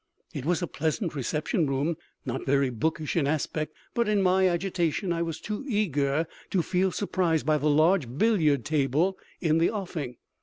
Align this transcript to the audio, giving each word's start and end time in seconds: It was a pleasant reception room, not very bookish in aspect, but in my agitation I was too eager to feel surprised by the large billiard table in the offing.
It 0.33 0.45
was 0.45 0.63
a 0.63 0.67
pleasant 0.67 1.13
reception 1.13 1.67
room, 1.67 1.95
not 2.25 2.43
very 2.43 2.71
bookish 2.71 3.15
in 3.15 3.27
aspect, 3.27 3.75
but 3.93 4.07
in 4.09 4.19
my 4.19 4.49
agitation 4.49 5.13
I 5.13 5.21
was 5.21 5.39
too 5.39 5.63
eager 5.67 6.25
to 6.49 6.63
feel 6.63 6.91
surprised 6.91 7.45
by 7.45 7.59
the 7.59 7.69
large 7.69 8.09
billiard 8.17 8.65
table 8.65 9.19
in 9.41 9.59
the 9.59 9.69
offing. 9.69 10.15